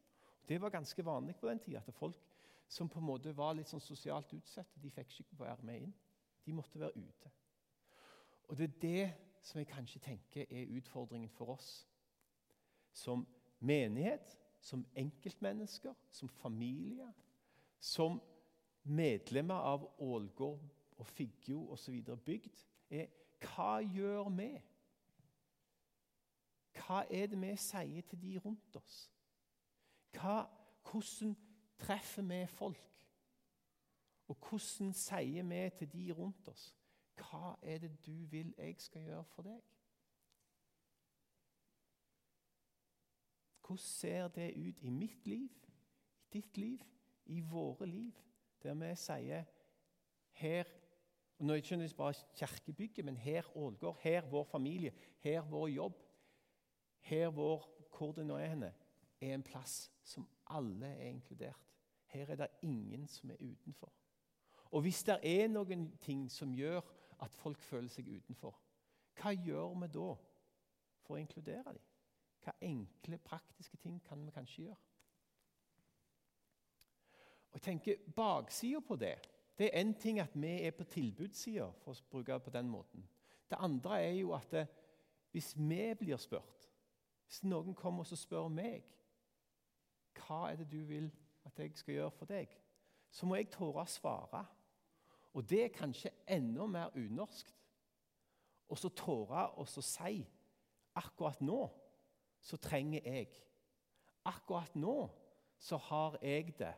Det 0.48 0.62
var 0.62 0.72
ganske 0.72 1.06
vanlig 1.06 1.36
på 1.36 1.50
den 1.50 1.60
tida 1.60 1.82
at 1.84 1.94
folk 1.94 2.24
som 2.68 2.90
på 2.90 3.00
en 3.00 3.06
måte 3.06 3.32
var 3.36 3.56
litt 3.56 3.70
sånn 3.70 3.84
sosialt 3.84 4.34
utsatte, 4.36 4.80
de 4.80 4.92
fikk 4.92 5.22
ikke 5.22 5.40
være 5.40 5.64
med 5.68 5.86
inn. 5.86 5.94
De 6.46 6.56
måtte 6.56 6.80
være 6.80 7.00
ute. 7.00 7.32
Og 8.48 8.58
Det 8.58 8.64
er 8.64 8.80
det 8.82 9.14
som 9.42 9.60
jeg 9.60 9.68
kanskje 9.68 10.00
tenker 10.04 10.48
er 10.50 10.72
utfordringen 10.76 11.30
for 11.30 11.56
oss. 11.56 11.88
Som 12.92 13.28
menighet, 13.60 14.38
som 14.60 14.86
enkeltmennesker, 14.96 15.94
som 16.12 16.30
familie, 16.30 17.08
som 17.80 18.22
medlemmer 18.84 19.56
av 19.56 19.86
Ålgård 20.00 20.64
og 20.98 21.08
Figgjo 21.08 21.70
osv. 21.72 22.02
bygd, 22.26 22.64
er 22.90 23.08
hva 23.44 23.78
gjør 23.84 24.30
vi? 24.36 24.50
Hva 26.78 27.04
er 27.10 27.28
det 27.32 27.40
vi 27.42 27.54
sier 27.60 28.06
til 28.10 28.22
de 28.22 28.38
rundt 28.44 28.76
oss? 28.80 28.98
Hva, 30.18 30.44
hvordan 30.88 31.36
treffer 31.80 32.26
vi 32.26 32.42
folk? 32.48 33.06
Og 34.28 34.36
hvordan 34.50 34.94
sier 34.94 35.44
vi 35.44 35.62
til 35.80 35.92
de 35.92 36.12
rundt 36.14 36.50
oss 36.52 36.74
hva 37.18 37.56
er 37.62 37.82
det 37.82 37.92
du 38.06 38.26
vil 38.30 38.54
jeg 38.58 38.76
skal 38.78 39.02
gjøre 39.02 39.24
for 39.34 39.48
deg? 39.48 39.62
Hvordan 43.66 43.84
ser 43.84 44.28
det 44.28 44.52
ut 44.56 44.84
i 44.86 44.90
mitt 44.90 45.28
liv, 45.28 45.50
i 45.52 46.38
ditt 46.38 46.58
liv, 46.58 46.84
i 47.26 47.40
våre 47.42 47.86
liv, 47.86 48.14
der 48.64 48.78
vi 48.78 48.94
sier 48.96 49.48
her 50.32 50.76
og 51.38 51.46
Nå 51.46 51.54
er 51.54 51.62
det 51.62 51.72
ikke 51.72 51.96
bare 51.98 52.14
kirkebygget, 52.34 53.06
men 53.06 53.18
her 53.18 53.58
Ålgård, 53.58 53.98
her 54.02 54.26
vår 54.26 54.44
familie, 54.44 54.94
her 55.20 55.42
vår 55.42 55.68
jobb, 55.68 56.00
her 57.00 57.30
vår 57.30 57.66
hvor 57.98 58.12
det 58.12 58.26
nå 58.26 58.38
er 58.38 58.52
henne, 58.52 58.74
er 59.22 59.34
en 59.34 59.44
plass 59.44 59.92
som 60.04 60.28
alle 60.54 60.88
er 60.88 61.10
inkludert. 61.10 61.64
Her 62.06 62.32
er 62.32 62.36
det 62.36 62.48
ingen 62.62 63.08
som 63.08 63.32
er 63.32 63.42
utenfor. 63.42 63.94
Og 64.72 64.82
hvis 64.82 65.04
det 65.04 65.20
er 65.24 65.48
noen 65.48 65.88
ting 66.02 66.28
som 66.32 66.54
gjør 66.56 66.82
at 67.24 67.38
folk 67.38 67.62
føler 67.62 67.90
seg 67.90 68.08
utenfor, 68.08 68.60
hva 69.18 69.34
gjør 69.34 69.74
vi 69.82 69.90
da 69.94 70.10
for 71.02 71.16
å 71.16 71.22
inkludere 71.22 71.74
dem? 71.74 71.86
Hva 72.44 72.54
enkle, 72.62 73.18
praktiske 73.18 73.78
ting 73.82 73.98
kan 74.06 74.22
vi 74.26 74.32
kanskje 74.32 74.68
gjøre? 74.68 74.84
Og 77.50 77.58
jeg 77.58 77.62
tenker 77.62 78.06
Baksida 78.16 78.80
på 78.86 78.96
det 78.96 79.16
det 79.58 79.70
er 79.74 79.82
én 79.82 79.94
ting 79.98 80.20
at 80.20 80.36
vi 80.36 80.52
er 80.62 80.72
på 80.72 80.84
tilbudssida, 80.84 81.72
for 81.82 81.92
å 81.92 82.10
bruke 82.12 82.34
det 82.34 82.44
på 82.46 82.54
den 82.54 82.68
måten. 82.70 83.08
Det 83.50 83.58
andre 83.60 84.02
er 84.04 84.12
jo 84.20 84.36
at 84.38 84.52
det, 84.52 84.68
hvis 85.32 85.56
vi 85.58 85.96
blir 85.98 86.20
spurt, 86.22 86.57
hvis 87.28 87.44
noen 87.44 87.76
kommer 87.76 88.08
og 88.08 88.20
spør 88.20 88.48
meg 88.52 88.86
hva 90.18 90.48
er 90.50 90.62
det 90.62 90.70
du 90.72 90.80
vil 90.88 91.12
at 91.46 91.60
jeg 91.62 91.76
skal 91.78 91.94
gjøre 91.94 92.14
for 92.16 92.30
deg, 92.30 92.52
så 93.14 93.28
må 93.28 93.38
jeg 93.38 93.52
tåre 93.54 93.84
å 93.84 93.90
svare. 93.92 94.42
Og 95.38 95.46
det 95.48 95.60
er 95.64 95.76
kanskje 95.76 96.12
enda 96.34 96.66
mer 96.68 96.96
unorskt. 96.98 97.54
Og 98.68 98.80
så 98.82 98.90
tåre 98.92 99.46
å 99.62 99.66
si 99.70 100.26
akkurat 100.98 101.40
nå 101.46 101.62
så 102.44 102.58
trenger 102.60 103.06
jeg. 103.06 103.30
Akkurat 104.28 104.74
nå 104.76 104.98
så 105.62 105.80
har 105.88 106.18
jeg 106.22 106.56
det. 106.58 106.74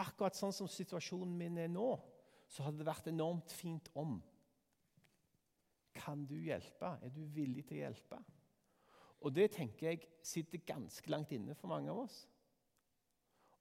Akkurat 0.00 0.36
sånn 0.36 0.54
som 0.54 0.70
situasjonen 0.70 1.34
min 1.36 1.58
er 1.60 1.70
nå, 1.70 1.90
så 2.48 2.64
hadde 2.66 2.80
det 2.80 2.88
vært 2.88 3.10
enormt 3.10 3.52
fint 3.52 3.90
om. 3.98 4.16
Kan 5.96 6.24
du 6.28 6.38
hjelpe? 6.40 6.96
Er 7.02 7.12
du 7.12 7.20
villig 7.34 7.66
til 7.68 7.80
å 7.80 7.84
hjelpe? 7.84 8.22
Og 9.22 9.34
det 9.34 9.50
tenker 9.54 9.88
jeg 9.88 10.06
sitter 10.26 10.64
ganske 10.66 11.10
langt 11.10 11.32
inne 11.32 11.54
for 11.54 11.70
mange 11.70 11.90
av 11.90 12.04
oss. 12.04 12.22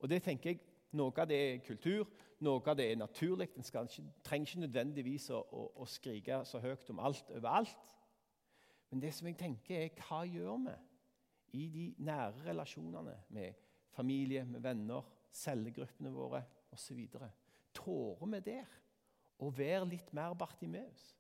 Og 0.01 0.09
det 0.09 0.23
tenker 0.25 0.53
jeg, 0.53 0.61
Noe 0.91 1.13
av 1.23 1.27
det 1.29 1.37
er 1.39 1.61
kultur, 1.63 2.09
noe 2.43 2.59
av 2.67 2.75
det 2.75 2.89
er 2.91 2.97
naturlig. 2.99 3.47
En 3.55 3.63
trenger 3.63 4.49
ikke 4.49 4.63
nødvendigvis 4.65 5.29
å, 5.31 5.39
å, 5.39 5.61
å, 5.79 5.87
skrike 5.87 6.41
så 6.47 6.59
høyt 6.59 6.89
om 6.91 6.99
alt 6.99 7.31
overalt. 7.31 7.93
Men 8.91 9.03
det 9.03 9.13
som 9.15 9.29
jeg 9.29 9.37
tenker 9.39 9.85
er, 9.85 9.93
hva 10.03 10.25
gjør 10.27 10.65
vi 10.65 10.73
i 11.61 11.67
de 11.71 11.85
nære 12.03 12.43
relasjonene 12.49 13.15
med 13.31 13.63
familie, 13.95 14.43
med 14.47 14.63
venner, 14.65 15.07
cellegruppene 15.31 16.11
våre 16.11 16.43
osv. 16.75 16.99
Tårer 17.75 18.33
vi 18.33 18.43
der 18.49 18.75
å 19.39 19.47
være 19.55 19.87
litt 19.93 20.11
mer 20.15 20.35
Bartimeus? 20.35 21.13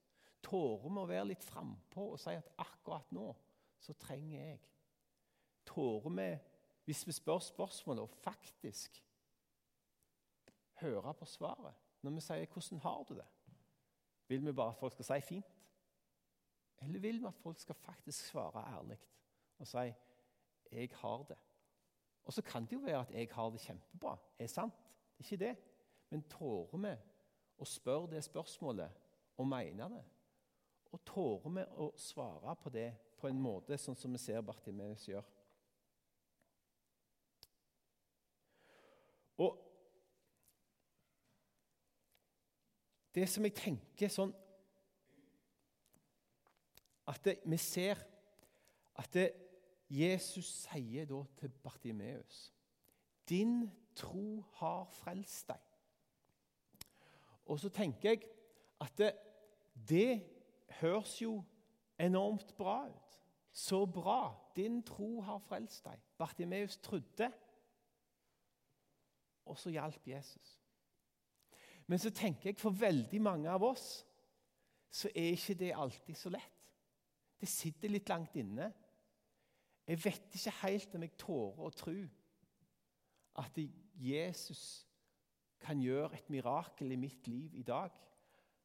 Tårer 0.43 0.89
vi 0.89 0.99
å 0.99 1.07
være 1.07 1.29
litt 1.31 1.47
frampå 1.47 2.09
og 2.11 2.19
si 2.19 2.35
at 2.35 2.51
akkurat 2.59 3.07
nå 3.15 3.29
så 3.81 3.93
trenger 3.93 4.39
jeg? 4.39 4.59
Tårer 5.65 6.09
vi, 6.09 6.29
hvis 6.85 7.07
vi 7.07 7.11
spør 7.11 7.39
spørsmålet, 7.39 8.01
og 8.01 8.09
faktisk 8.09 9.03
høre 10.81 11.13
på 11.13 11.25
svaret 11.25 11.73
når 12.01 12.11
vi 12.11 12.21
sier 12.21 12.45
'Hvordan 12.45 12.79
har 12.79 13.03
du 13.03 13.13
det?' 13.15 13.27
Vil 14.27 14.45
vi 14.45 14.51
bare 14.51 14.69
at 14.69 14.75
folk 14.75 14.93
skal 14.93 15.05
si 15.05 15.33
'fint'? 15.33 15.55
Eller 16.81 16.99
vil 16.99 17.21
vi 17.21 17.25
at 17.25 17.35
folk 17.35 17.59
skal 17.59 17.75
faktisk 17.75 18.25
svare 18.25 18.77
ærlig 18.77 18.99
og 19.59 19.67
si 19.67 19.93
'jeg 20.71 20.89
har 20.93 21.23
det'? 21.23 21.51
Og 22.23 22.33
så 22.33 22.41
kan 22.41 22.65
det 22.65 22.73
jo 22.73 22.79
være 22.79 22.99
at 22.99 23.11
jeg 23.11 23.29
har 23.31 23.49
det 23.49 23.59
kjempebra. 23.59 24.17
Er 24.39 24.47
sant? 24.47 24.73
Det 25.17 25.25
er 25.25 25.33
ikke 25.33 25.45
det. 25.45 25.57
Men 26.09 26.23
tårer 26.29 26.77
vi 26.77 26.95
å 27.57 27.65
spørre 27.65 28.09
det 28.15 28.23
spørsmålet 28.23 28.91
og 29.37 29.47
mene 29.47 29.89
det? 29.89 30.03
Og 30.91 31.05
tårer 31.05 31.49
vi 31.49 31.65
å 31.71 31.91
svare 31.97 32.55
på 32.55 32.69
det 32.69 32.97
på 33.21 33.29
en 33.29 33.41
måte 33.41 33.77
sånn 33.79 33.97
som 33.97 34.13
vi 34.13 34.19
ser 34.21 34.41
Bartimeus 34.45 35.05
gjør? 35.07 35.25
Og 39.41 39.57
det 43.15 43.27
som 43.29 43.45
jeg 43.47 43.57
tenker 43.57 44.11
sånn 44.11 44.33
At 47.09 47.23
det, 47.25 47.39
vi 47.49 47.57
ser 47.59 47.99
at 49.01 49.09
det, 49.15 49.31
Jesus 49.91 50.47
sier 50.67 51.07
da 51.09 51.23
til 51.39 51.51
Bartimeus 51.63 52.51
Din 53.27 53.65
tro 53.97 54.43
har 54.59 54.85
frelst 54.95 55.49
deg. 55.49 55.59
Og 57.51 57.59
så 57.59 57.69
tenker 57.73 58.09
jeg 58.13 58.21
at 58.79 58.93
det, 58.97 59.11
det 59.75 60.23
høres 60.79 61.17
jo 61.21 61.41
enormt 61.99 62.53
bra 62.57 62.85
ut. 62.87 63.00
Så 63.51 63.85
bra. 63.85 64.51
Din 64.55 64.83
tro 64.83 65.21
har 65.21 65.39
frelst 65.39 65.85
deg. 65.85 65.99
Bartimeus 66.17 66.77
trodde, 66.77 67.31
og 69.45 69.57
så 69.57 69.69
hjalp 69.69 70.07
Jesus. 70.07 70.59
Men 71.87 71.99
så 71.99 72.11
tenker 72.15 72.49
jeg 72.49 72.59
for 72.59 72.71
veldig 72.71 73.21
mange 73.21 73.51
av 73.51 73.63
oss 73.63 74.05
så 74.91 75.09
er 75.15 75.33
ikke 75.35 75.55
det 75.59 75.73
alltid 75.75 76.15
så 76.15 76.29
lett. 76.29 76.57
Det 77.39 77.49
sitter 77.49 77.89
litt 77.89 78.09
langt 78.11 78.35
inne. 78.35 78.67
Jeg 79.87 79.99
vet 80.03 80.35
ikke 80.35 80.53
helt 80.61 80.95
om 80.95 81.03
jeg 81.05 81.17
tårer 81.19 81.67
å 81.67 81.73
tro 81.75 81.95
at 83.41 83.59
Jesus 83.95 84.63
kan 85.61 85.79
gjøre 85.81 86.17
et 86.17 86.29
mirakel 86.29 86.91
i 86.91 86.99
mitt 86.99 87.27
liv 87.27 87.55
i 87.55 87.63
dag. 87.63 87.91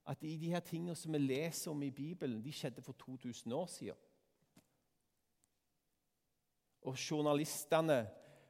At 0.06 0.20
de, 0.22 0.34
de 0.38 0.50
her 0.52 0.62
tingene 0.66 0.94
som 0.98 1.14
vi 1.14 1.18
leser 1.18 1.70
om 1.70 1.82
i 1.82 1.90
Bibelen, 1.90 2.42
de 2.42 2.52
skjedde 2.54 2.82
for 2.82 2.92
2000 2.98 3.52
år 3.52 3.66
siden. 3.70 4.05
Og 6.86 6.94
journalistene 6.94 8.04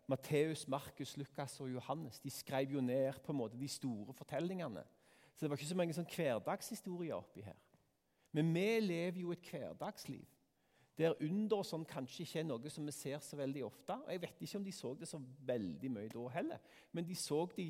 Matteus, 0.07 0.69
Markus, 0.69 1.17
Lukas 1.17 1.61
og 1.61 1.73
Johannes 1.73 2.21
de 2.23 2.31
skrev 2.31 2.77
jo 2.77 2.81
ned 2.85 3.19
på 3.25 3.33
en 3.33 3.41
måte 3.41 3.59
de 3.59 3.69
store 3.69 4.15
fortellingene. 4.15 4.85
Så 5.35 5.45
det 5.45 5.51
var 5.51 5.59
ikke 5.59 5.69
så 5.73 5.79
mange 5.79 5.97
sånn 5.97 6.09
hverdagshistorier 6.09 7.17
oppi 7.17 7.43
her. 7.45 7.59
Men 8.37 8.53
vi 8.55 8.69
lever 8.85 9.23
jo 9.25 9.33
et 9.35 9.51
hverdagsliv 9.51 10.27
der 10.97 11.13
under 11.21 11.61
sånn 11.67 11.85
kanskje 11.85 12.23
ikke 12.25 12.39
er 12.41 12.47
noe 12.49 12.71
som 12.73 12.87
vi 12.89 12.93
ser 12.95 13.19
så 13.21 13.37
veldig 13.37 13.65
ofte. 13.67 13.99
Og 13.99 14.13
Jeg 14.15 14.23
vet 14.23 14.39
ikke 14.41 14.57
om 14.57 14.65
de 14.65 14.73
så 14.73 14.95
det 14.97 15.09
så 15.11 15.21
veldig 15.49 15.91
mye 15.93 16.13
da 16.13 16.23
heller, 16.39 16.63
men 16.93 17.05
de 17.05 17.17
så 17.21 17.43
de, 17.57 17.67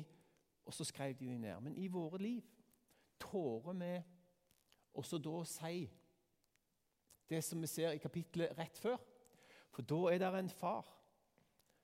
og 0.63 0.75
så 0.75 0.87
skrev 0.87 1.17
de 1.19 1.27
de 1.27 1.37
ned. 1.41 1.59
Men 1.65 1.75
i 1.75 1.89
våre 1.91 2.21
liv 2.21 2.45
tårer 3.19 3.75
vi 3.81 3.91
også 4.95 5.19
da 5.19 5.33
å 5.41 5.47
si 5.47 5.89
det 7.27 7.43
som 7.43 7.59
vi 7.61 7.67
ser 7.67 7.91
i 7.91 8.01
kapittelet 8.01 8.55
rett 8.57 8.79
før. 8.79 8.95
For 9.77 9.85
da 9.85 9.95
er 10.09 10.17
det 10.17 10.39
en 10.39 10.49
far 10.49 10.87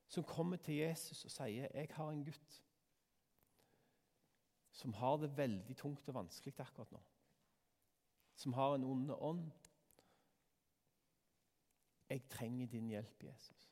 som 0.07 0.23
kommer 0.23 0.57
til 0.57 0.75
Jesus 0.75 1.25
og 1.25 1.31
sier 1.31 1.67
'Jeg 1.73 1.87
har 1.91 2.09
en 2.09 2.25
gutt 2.25 2.63
som 4.71 4.93
har 4.93 5.17
det 5.17 5.37
veldig 5.37 5.77
tungt 5.77 6.07
og 6.07 6.13
vanskelig 6.13 6.59
akkurat 6.59 6.91
nå'. 6.91 7.03
Som 8.35 8.53
har 8.53 8.75
en 8.75 8.83
ond 8.83 9.11
ånd. 9.11 9.51
'Jeg 12.09 12.29
trenger 12.29 12.67
din 12.67 12.87
hjelp, 12.87 13.23
Jesus'. 13.23 13.69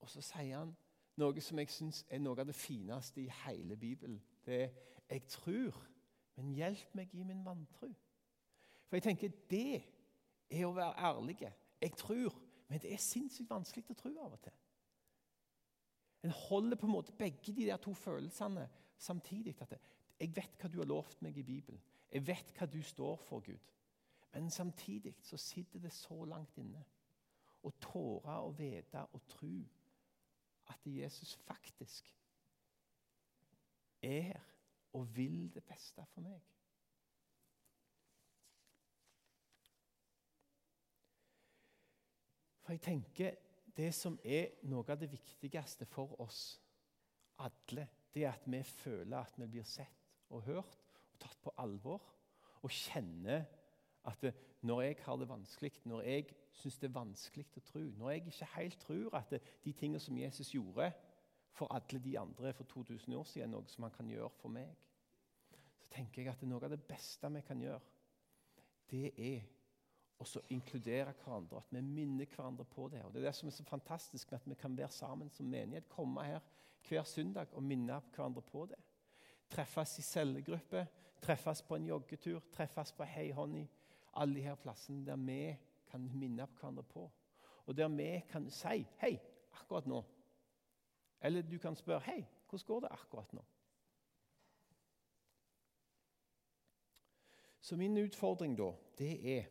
Og 0.00 0.10
så 0.10 0.20
sier 0.20 0.58
han 0.58 0.76
noe 1.16 1.40
som 1.40 1.58
jeg 1.58 1.70
syns 1.70 2.06
er 2.10 2.18
noe 2.18 2.40
av 2.40 2.46
det 2.46 2.54
fineste 2.54 3.20
i 3.20 3.32
hele 3.46 3.76
Bibelen. 3.76 4.22
Det 4.46 4.62
er 4.62 4.70
'Jeg 5.10 5.26
tror, 5.26 5.86
men 6.36 6.54
hjelp 6.54 6.94
meg 6.94 7.14
i 7.14 7.22
min 7.22 7.46
vantro'. 7.46 7.94
For 8.86 8.96
jeg 8.96 9.02
tenker 9.02 9.28
det 9.50 9.84
er 10.50 10.66
å 10.66 10.72
være 10.72 10.94
ærlig. 10.98 11.52
Jeg 11.80 11.96
tror, 11.96 12.34
men 12.68 12.80
det 12.80 12.92
er 12.92 13.02
sinnssykt 13.02 13.50
vanskelig 13.50 13.84
å 13.90 13.96
tro 13.98 14.12
av 14.20 14.36
og 14.36 14.42
til. 14.44 14.56
En 16.22 16.34
holder 16.36 16.76
på 16.76 16.86
en 16.86 16.92
måte 16.92 17.16
begge 17.16 17.54
de 17.56 17.66
der 17.70 17.80
to 17.80 17.94
følelsene 17.96 18.68
samtidig. 19.00 19.56
At 19.60 19.78
jeg 20.20 20.36
vet 20.36 20.60
hva 20.60 20.68
du 20.68 20.78
har 20.82 20.90
lovt 20.90 21.22
meg 21.24 21.38
i 21.40 21.46
Bibelen. 21.46 21.80
Jeg 22.12 22.26
vet 22.26 22.52
hva 22.58 22.66
du 22.68 22.82
står 22.84 23.16
for, 23.24 23.40
Gud. 23.40 23.72
Men 24.32 24.50
samtidig 24.50 25.14
så 25.22 25.36
sitter 25.36 25.80
det 25.80 25.92
så 25.92 26.24
langt 26.24 26.58
inne 26.60 26.84
å 27.62 27.72
tåre 27.80 28.36
å 28.44 28.52
vite 28.56 29.02
og 29.12 29.24
tro 29.28 29.56
at 30.70 30.86
Jesus 30.86 31.34
faktisk 31.48 32.12
er 34.02 34.22
her 34.30 34.46
og 34.92 35.16
vil 35.16 35.50
det 35.54 35.64
beste 35.64 36.04
for 36.12 36.24
meg. 36.24 36.40
For 42.70 42.76
jeg 42.76 42.82
tenker 42.86 43.32
det 43.74 43.88
som 43.98 44.14
er 44.22 44.52
noe 44.70 44.86
av 44.94 45.00
det 45.00 45.08
viktigste 45.10 45.88
for 45.90 46.12
oss 46.22 46.60
alle, 47.42 47.88
det 48.14 48.22
er 48.22 48.30
at 48.30 48.46
vi 48.46 48.60
føler 48.62 49.16
at 49.18 49.34
vi 49.42 49.48
blir 49.50 49.66
sett 49.66 50.12
og 50.30 50.44
hørt 50.46 50.78
og 51.10 51.18
tatt 51.18 51.42
på 51.42 51.50
alvor. 51.58 52.06
Og 52.62 52.70
kjenner 52.70 53.42
at 54.06 54.22
det, 54.22 54.34
når 54.62 54.84
jeg 54.84 55.00
har 55.02 55.18
det 55.18 55.28
vanskelig, 55.32 55.72
når 55.90 56.06
jeg 56.12 56.30
syns 56.62 56.78
det 56.78 56.92
er 56.92 56.96
vanskelig 57.00 57.48
å 57.58 57.66
tro, 57.72 57.82
når 57.98 58.14
jeg 58.14 58.26
ikke 58.28 58.52
helt 58.54 58.80
tror 58.86 59.18
at 59.18 59.34
det, 59.34 59.44
de 59.66 59.74
tingene 59.74 60.06
som 60.06 60.22
Jesus 60.22 60.54
gjorde 60.54 60.92
for 61.50 61.74
alle 61.74 61.98
de 62.06 62.18
andre 62.22 62.54
for 62.54 62.70
2000 62.70 63.18
år 63.18 63.30
siden, 63.32 63.48
er 63.48 63.56
noe 63.56 63.74
som 63.74 63.88
han 63.88 63.98
kan 63.98 64.14
gjøre 64.14 64.30
for 64.38 64.54
meg, 64.60 64.70
så 65.82 65.90
tenker 65.98 66.22
jeg 66.22 66.36
at 66.36 66.46
noe 66.46 66.62
av 66.62 66.70
det 66.70 66.84
beste 66.86 67.34
vi 67.34 67.48
kan 67.50 67.66
gjøre, 67.66 67.82
det 68.94 69.08
er 69.18 69.56
og 70.20 70.26
så 70.26 70.40
inkludere 70.48 71.12
hverandre. 71.12 71.56
At 71.56 71.70
vi 71.70 71.80
minner 71.80 72.26
hverandre 72.26 72.64
på 72.64 72.88
det. 72.88 73.02
Og 73.04 73.12
Det 73.12 73.20
er 73.20 73.26
det 73.26 73.34
som 73.34 73.48
er 73.48 73.52
så 73.56 73.64
fantastisk 73.64 74.30
med 74.30 74.40
at 74.40 74.48
vi 74.50 74.54
kan 74.54 74.76
være 74.76 74.90
sammen 74.90 75.30
som 75.30 75.46
menighet. 75.46 75.88
Komme 75.88 76.24
her 76.24 76.40
hver 76.88 77.02
søndag 77.02 77.46
og 77.52 77.62
minne 77.62 78.00
hverandre 78.14 78.42
på 78.42 78.66
det. 78.66 78.76
Treffes 79.50 79.98
i 79.98 80.02
cellegruppe, 80.02 80.86
treffes 81.22 81.62
på 81.62 81.76
en 81.76 81.86
joggetur, 81.86 82.42
treffes 82.52 82.92
på 82.92 83.04
Hei 83.04 83.30
Honey. 83.30 83.66
Alle 84.14 84.34
de 84.34 84.42
her 84.42 84.54
plassene 84.54 85.06
der 85.06 85.16
vi 85.16 85.56
kan 85.90 86.10
minne 86.14 86.46
hverandre 86.46 86.82
på. 86.82 87.10
Og 87.66 87.76
der 87.76 87.88
vi 87.88 88.20
kan 88.28 88.50
si 88.50 88.86
'Hei, 89.00 89.18
akkurat 89.52 89.86
nå'. 89.86 90.04
Eller 91.20 91.42
du 91.42 91.58
kan 91.58 91.76
spørre 91.76 92.00
'Hei, 92.00 92.26
hvordan 92.48 92.66
går 92.66 92.80
det 92.80 92.88
akkurat 92.90 93.32
nå?' 93.32 93.44
Så 97.60 97.76
min 97.76 97.96
utfordring 97.96 98.58
da, 98.58 98.72
det 98.98 99.38
er 99.38 99.44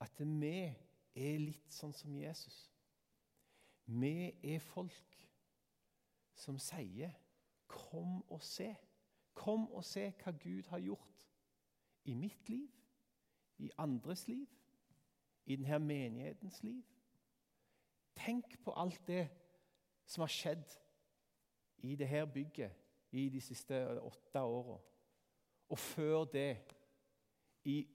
at 0.00 0.20
vi 0.20 0.58
er 1.16 1.38
litt 1.40 1.72
sånn 1.72 1.94
som 1.96 2.14
Jesus. 2.16 2.56
Vi 3.86 4.32
er 4.42 4.58
folk 4.60 5.16
som 6.34 6.58
sier 6.58 7.12
'Kom 7.66 8.22
og 8.30 8.42
se'. 8.42 8.76
Kom 9.34 9.72
og 9.72 9.84
se 9.84 10.14
hva 10.22 10.32
Gud 10.32 10.66
har 10.66 10.78
gjort 10.78 11.24
i 12.04 12.14
mitt 12.14 12.48
liv, 12.48 12.70
i 13.58 13.70
andres 13.78 14.28
liv, 14.28 14.46
i 15.46 15.56
denne 15.56 15.78
menighetens 15.78 16.62
liv. 16.62 16.84
Tenk 18.16 18.62
på 18.64 18.72
alt 18.72 19.06
det 19.06 19.28
som 20.06 20.22
har 20.22 20.32
skjedd 20.32 20.64
i 21.78 21.96
dette 21.96 22.26
bygget 22.32 22.72
i 23.12 23.28
de 23.28 23.40
siste 23.40 24.00
åtte 24.00 24.40
åra. 24.40 24.78
Og 25.68 25.78
før 25.78 26.24
det 26.24 26.74
i 27.64 27.88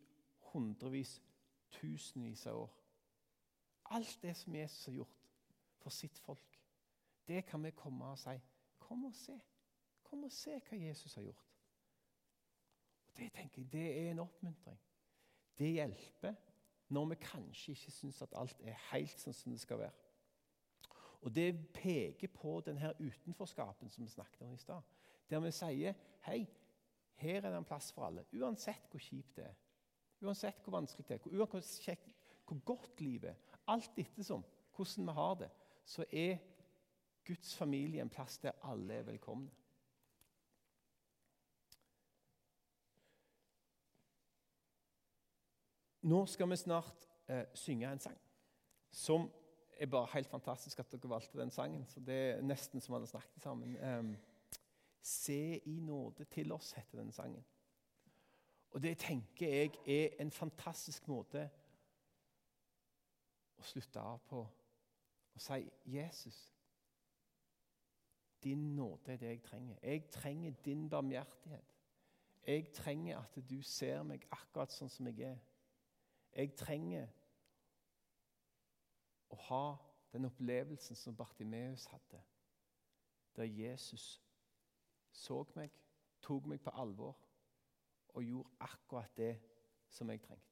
hundrevis 0.52 1.22
tusenvis 1.72 2.46
av 2.48 2.62
år. 2.64 2.78
Alt 3.92 4.20
det 4.22 4.36
som 4.38 4.56
Jesus 4.56 4.86
har 4.86 4.94
gjort 4.94 5.30
for 5.82 5.90
sitt 5.90 6.20
folk, 6.20 6.60
det 7.28 7.46
kan 7.46 7.64
vi 7.64 7.72
komme 7.72 8.06
og 8.06 8.20
si. 8.20 8.38
Kom 8.80 9.06
og 9.06 9.16
se. 9.16 9.40
Kom 10.04 10.24
og 10.24 10.32
se 10.32 10.60
hva 10.60 10.78
Jesus 10.78 11.16
har 11.16 11.24
gjort. 11.24 11.48
Og 13.08 13.18
Det 13.18 13.32
tenker 13.34 13.62
jeg, 13.62 13.72
det 13.72 13.86
er 14.08 14.12
en 14.12 14.20
oppmuntring. 14.20 14.80
Det 15.58 15.72
hjelper 15.72 16.36
når 16.92 17.06
vi 17.06 17.16
kanskje 17.16 17.72
ikke 17.72 17.92
syns 17.92 18.22
at 18.22 18.34
alt 18.36 18.62
er 18.64 18.80
helt 18.92 19.20
sånn 19.20 19.36
som 19.36 19.52
det 19.52 19.62
skal 19.62 19.80
være. 19.80 20.08
Og 21.22 21.36
det 21.36 21.68
peker 21.74 22.32
på 22.34 22.58
denne 22.66 22.94
utenforskapen 23.00 23.90
som 23.90 24.04
vi 24.04 24.10
snakket 24.10 24.42
om 24.42 24.54
i 24.54 24.58
stad. 24.58 24.82
Der 25.30 25.40
vi 25.40 25.52
sier 25.54 25.94
hei, 26.26 26.40
her 27.22 27.38
er 27.38 27.50
det 27.50 27.58
en 27.58 27.68
plass 27.68 27.92
for 27.94 28.08
alle. 28.08 28.26
Uansett 28.34 28.90
hvor 28.90 29.00
kjipt 29.00 29.36
det 29.38 29.46
er. 29.46 29.60
Uansett 30.22 30.62
hvor 30.64 30.78
vanskelig 30.78 31.08
det 31.08 31.18
er, 31.18 31.40
uansett 31.42 32.04
hvor, 32.06 32.14
hvor 32.48 32.60
godt 32.66 33.02
livet 33.02 33.30
er. 33.30 33.58
Alt 33.68 33.98
ettersom 33.98 34.44
hvordan 34.76 35.08
vi 35.08 35.16
har 35.18 35.34
det, 35.36 35.50
så 35.86 36.06
er 36.12 36.38
Guds 37.28 37.56
familie 37.56 38.02
en 38.02 38.10
plass 38.10 38.38
der 38.38 38.52
alle 38.64 38.94
er 38.94 39.04
velkomne. 39.04 39.52
Nå 46.02 46.26
skal 46.26 46.50
vi 46.50 46.58
snart 46.58 47.06
eh, 47.30 47.46
synge 47.54 47.92
en 47.92 48.00
sang 48.02 48.18
som 48.92 49.28
er 49.78 49.88
bare 49.88 50.10
helt 50.14 50.30
fantastisk 50.30 50.80
at 50.82 50.92
dere 50.92 51.10
valgte 51.10 51.40
den 51.40 51.52
sangen. 51.52 51.86
så 51.88 52.00
Det 52.00 52.16
er 52.16 52.42
nesten 52.42 52.82
som 52.82 52.94
vi 52.94 52.98
hadde 52.98 53.10
snakket 53.10 53.44
sammen. 53.44 53.76
Eh, 53.78 54.18
Se 55.02 55.58
i 55.66 55.80
nåde 55.80 56.26
til 56.30 56.52
oss, 56.52 56.72
heter 56.72 57.00
den 57.00 57.12
sangen. 57.12 57.46
Og 58.72 58.82
Det 58.82 58.98
tenker 58.98 59.48
jeg 59.48 59.72
er 59.88 60.10
en 60.20 60.32
fantastisk 60.32 61.08
måte 61.08 61.50
å 63.60 63.64
slutte 63.64 64.00
av 64.00 64.20
på. 64.30 64.42
Å 65.36 65.40
si 65.40 65.70
'Jesus, 65.86 66.54
din 68.44 68.76
nåde 68.76 69.14
er 69.14 69.18
det 69.18 69.28
jeg 69.28 69.44
trenger. 69.44 69.78
Jeg 69.84 70.10
trenger 70.12 70.52
din 70.66 70.90
barmhjertighet. 70.90 71.76
Jeg 72.48 72.74
trenger 72.74 73.20
at 73.20 73.50
du 73.50 73.62
ser 73.62 74.04
meg 74.04 74.26
akkurat 74.32 74.72
sånn 74.72 74.90
som 74.90 75.08
jeg 75.08 75.20
er. 75.20 75.40
Jeg 76.34 76.56
trenger 76.58 77.08
å 79.30 79.36
ha 79.36 79.66
den 80.12 80.26
opplevelsen 80.26 80.96
som 80.96 81.16
Bartimeus 81.16 81.86
hadde, 81.86 82.22
der 83.36 83.44
Jesus 83.44 84.22
så 85.12 85.44
meg, 85.56 85.72
tok 86.22 86.46
meg 86.46 86.62
på 86.62 86.70
alvor 86.70 87.16
og 88.14 88.24
gjorde 88.24 88.50
akkurat 88.60 89.18
det 89.18 89.40
som 89.90 90.10
jeg 90.10 90.22
trengte. 90.22 90.52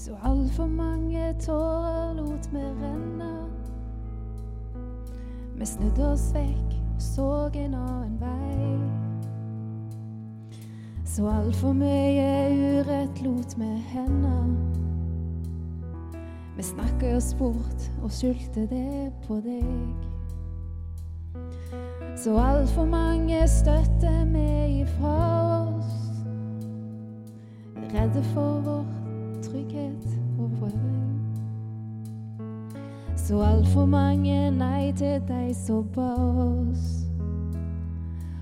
Så 0.00 0.14
altfor 0.22 0.66
mange 0.66 1.34
tårer 1.40 2.14
lot 2.14 2.52
vi 2.52 2.58
renne. 2.58 3.32
Vi 5.58 5.66
snudde 5.66 6.06
oss 6.12 6.30
vekk 6.32 6.70
og 6.94 7.02
så 7.04 7.26
en 7.54 7.74
annen 7.76 8.14
vei. 8.16 8.78
Så 11.04 11.26
altfor 11.28 11.76
mye 11.76 12.30
urett 12.48 13.20
lot 13.26 13.52
vi 13.60 13.68
hende. 13.90 14.38
Vi 16.56 16.64
snakket 16.64 17.18
oss 17.18 17.34
bort 17.34 17.84
og 18.00 18.08
skyldte 18.08 18.64
det 18.72 19.12
på 19.26 19.36
deg. 19.44 20.08
Så 22.16 22.38
altfor 22.40 22.88
mange 22.88 23.44
støtter 23.48 24.24
vi 24.32 24.80
ifra 24.80 25.20
oss, 25.60 26.24
redde 27.92 28.24
for 28.32 28.64
vår 28.64 28.99
trygghet 29.42 30.18
og 30.38 30.50
prøving. 30.58 31.00
Så 33.16 33.40
altfor 33.40 33.86
mange 33.86 34.50
nei 34.50 34.92
til 34.96 35.20
deg 35.28 35.54
som 35.54 35.84
ba 35.94 36.14
oss 36.18 37.06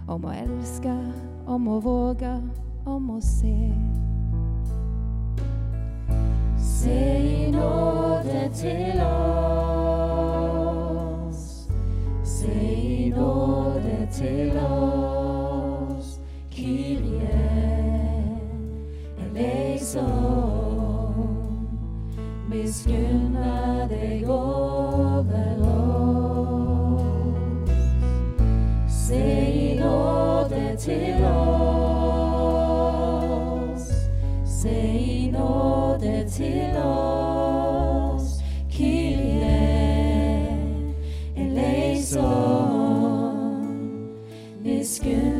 om 0.08 0.24
å 0.24 0.32
elske, 0.32 0.94
om 1.46 1.68
å 1.68 1.80
våge, 1.84 2.32
om 2.88 3.10
å 3.12 3.20
se. 3.20 3.72
Se 6.56 7.00
i 7.18 7.50
nåde 7.52 8.48
til 8.56 9.00
oss. 9.04 9.28
Se 12.24 12.54
i 12.64 13.10
nåde 13.12 14.08
til 14.12 14.58
oss. 14.64 16.20
Kyrie 16.50 17.28
eleison. 19.20 20.47
Miskunna 22.68 23.88
deg 23.88 24.28
over 24.28 25.56
oss. 25.64 26.98
Se 28.92 29.16
i 29.48 29.78
nåde 29.80 30.76
til 30.76 31.24
oss. 31.24 32.28
Se 34.44 34.68
i 34.98 35.30
nåde 35.30 36.28
til 36.30 36.76
oss. 36.84 38.42
Kyrie 38.70 39.56
eleison. 41.36 42.28
Miskunna 44.60 45.37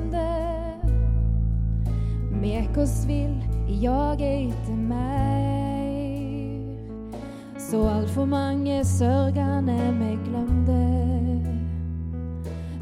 forsømte. 0.00 0.26
Vi 2.40 2.68
vil 3.06 3.34
vill 3.66 3.84
etter 4.22 4.76
meg. 4.76 5.96
Så 7.58 7.88
altfor 7.88 8.24
mange 8.24 8.84
sørgende 8.84 9.96
vi 9.98 10.18
glemte. 10.24 10.86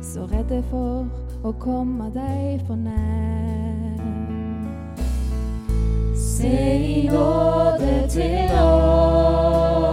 Så 0.02 0.26
redde 0.26 0.62
for 0.70 1.06
å 1.44 1.52
komme 1.52 2.10
deg 2.14 2.60
for 2.66 2.76
nær. 2.76 3.98
Se 6.14 6.76
i 6.76 7.08
nåde 7.08 8.08
til 8.08 8.50
oss. 8.62 9.88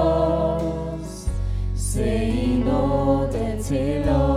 Se 1.76 2.28
i 2.32 2.64
nåde 2.64 3.64
til 3.64 4.10
oss. 4.10 4.35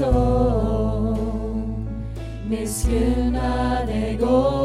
Eleison. 0.00 1.16
Miskunna 2.48 3.84
deg 3.86 4.22
over 4.22 4.59